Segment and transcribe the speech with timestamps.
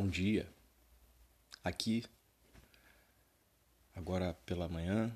[0.00, 0.48] bom dia.
[1.64, 2.04] Aqui,
[3.96, 5.12] agora pela manhã,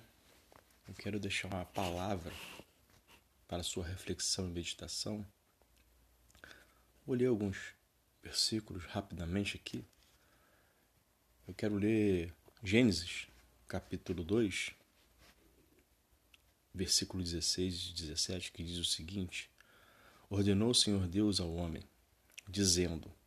[0.89, 2.33] eu quero deixar uma palavra
[3.47, 5.25] para sua reflexão e meditação.
[7.07, 7.77] Vou ler alguns
[8.25, 9.85] versículos rapidamente aqui.
[11.47, 13.29] Eu quero ler Gênesis,
[13.69, 14.73] capítulo 2,
[16.75, 19.49] versículo 16 e 17, que diz o seguinte:
[20.29, 21.85] Ordenou o Senhor Deus ao homem,
[22.49, 23.22] dizendo: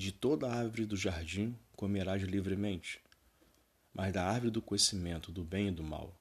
[0.00, 3.02] De toda árvore do jardim comerás livremente,
[3.92, 6.18] mas da árvore do conhecimento do bem e do mal,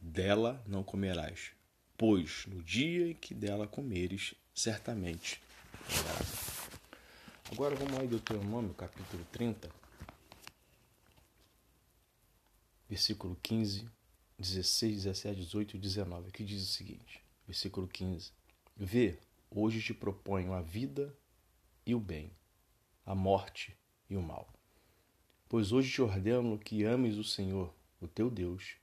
[0.00, 1.52] dela não comerás,
[1.96, 5.40] pois no dia em que dela comeres, certamente.
[7.52, 9.70] Agora vamos lá em Deuteronômio, capítulo 30,
[12.88, 13.88] versículo 15,
[14.36, 18.32] 16, 17, 18 e 19, que diz o seguinte: versículo 15:
[18.76, 19.16] Vê,
[19.48, 21.16] hoje te proponho a vida
[21.86, 22.32] e o bem,
[23.04, 23.76] a morte
[24.08, 24.52] e o mal.
[25.48, 28.76] Pois hoje te ordeno que ames o Senhor, o teu Deus,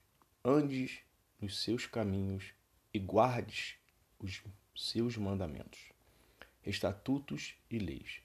[0.44, 1.00] andes
[1.42, 2.54] nos seus caminhos
[2.94, 3.76] e guardes
[4.20, 4.44] os
[4.76, 5.80] seus mandamentos,
[6.66, 8.22] estatutos e leis.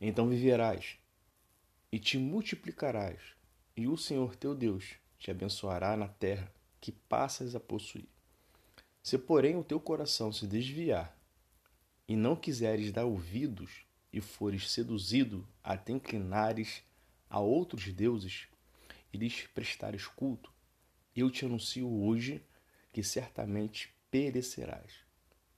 [0.00, 0.98] Então viverás
[1.92, 3.20] e te multiplicarás,
[3.76, 8.08] e o Senhor teu Deus te abençoará na terra que passas a possuir.
[9.02, 11.16] Se, porém, o teu coração se desviar
[12.08, 16.82] e não quiseres dar ouvidos e fores seduzido a te inclinares
[17.28, 18.48] a outros deuses
[19.12, 20.52] e lhes prestares culto,
[21.14, 22.44] eu te anuncio hoje
[22.92, 24.92] que certamente perecerás.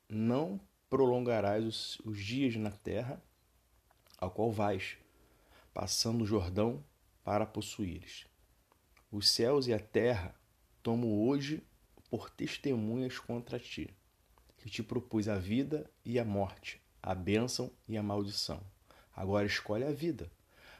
[0.08, 3.22] Não prolongarás os, os dias na terra
[4.18, 4.96] ao qual vais,
[5.72, 6.84] passando o Jordão
[7.24, 8.26] para possuíres.
[9.10, 10.34] Os céus e a terra
[10.82, 11.62] tomo hoje
[12.10, 13.88] por testemunhas contra ti,
[14.58, 18.62] que te propus a vida e a morte, a bênção e a maldição.
[19.14, 20.30] Agora escolhe a vida,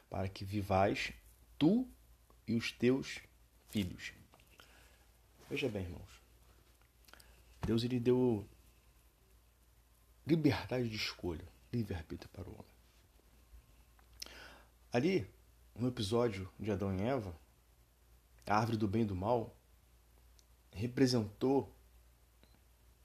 [0.09, 1.11] para que vivais
[1.59, 1.87] tu
[2.47, 3.19] e os teus
[3.69, 4.13] filhos.
[5.49, 6.21] Veja bem, irmãos.
[7.65, 8.47] Deus lhe deu
[10.25, 12.73] liberdade de escolha, livre-arbítrio para o homem.
[14.91, 15.27] Ali,
[15.75, 17.35] no episódio de Adão e Eva,
[18.45, 19.55] a árvore do bem e do mal
[20.71, 21.72] representou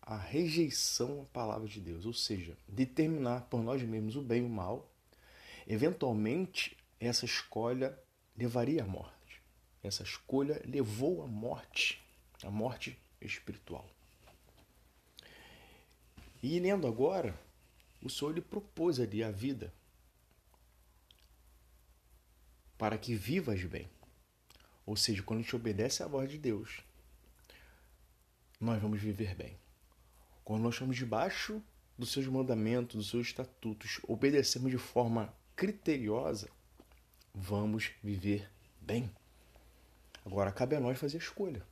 [0.09, 4.47] a rejeição à palavra de Deus, ou seja, determinar por nós mesmos o bem e
[4.47, 4.91] o mal,
[5.67, 7.97] eventualmente essa escolha
[8.35, 9.43] levaria à morte.
[9.83, 12.03] Essa escolha levou à morte,
[12.43, 13.87] à morte espiritual.
[16.43, 17.39] E lendo agora,
[18.03, 19.75] o Senhor lhe propôs ali a vida
[22.79, 23.91] para que vivas bem.
[24.87, 26.81] Ou seja, quando a gente obedece à voz de Deus,
[28.59, 29.68] nós vamos viver bem.
[30.49, 31.63] Quando nós estamos debaixo
[31.99, 36.49] dos seus mandamentos, dos seus estatutos, obedecemos de forma criteriosa,
[37.35, 38.51] vamos viver
[38.81, 39.15] bem.
[40.25, 41.63] Agora cabe a nós fazer escolha.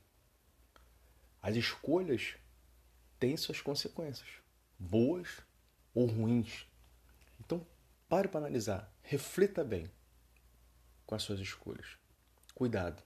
[1.41, 2.35] As escolhas
[3.19, 4.29] têm suas consequências,
[4.77, 5.39] boas
[5.91, 6.67] ou ruins.
[7.39, 7.65] Então,
[8.07, 9.89] pare para analisar, reflita bem
[11.03, 11.97] com as suas escolhas.
[12.53, 13.01] Cuidado.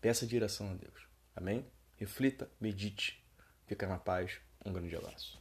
[0.00, 1.06] Peça direção a Deus.
[1.36, 1.66] Amém?
[1.98, 3.22] Reflita, medite.
[3.66, 4.40] Fica na paz.
[4.68, 5.40] Um grande abraço.